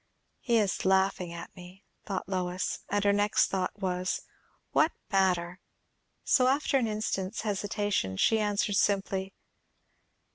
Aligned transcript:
He 0.39 0.57
is 0.57 0.83
laughing 0.83 1.31
at 1.31 1.55
me, 1.55 1.85
thought 2.07 2.27
Lois. 2.27 2.79
And 2.89 3.03
her 3.03 3.13
next 3.13 3.51
thought 3.51 3.77
was, 3.79 4.21
What 4.71 4.91
matter! 5.11 5.59
So, 6.23 6.47
after 6.47 6.79
an 6.79 6.87
instant's 6.87 7.41
hesitation, 7.41 8.17
she 8.17 8.39
answered 8.39 8.77
simply. 8.77 9.35